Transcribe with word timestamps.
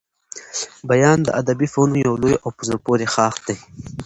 بیان 0.89 1.17
د 1.23 1.27
ادبي 1.39 1.67
فنونو 1.73 1.97
يو 2.05 2.13
لوی 2.21 2.35
او 2.43 2.49
په 2.57 2.61
زړه 2.67 2.77
پوري 2.85 3.07
ښاخ 3.13 3.35
دئ. 3.45 3.57